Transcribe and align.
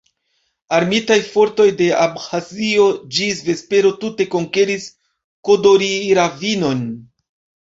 Armitaj 0.75 1.17
fortoj 1.25 1.67
de 1.81 1.89
Abĥazio 2.05 2.87
ĝis 3.19 3.43
vespero 3.51 3.93
tute 4.05 4.29
konkeris 4.33 4.89
Kodori-ravinon. 5.51 6.83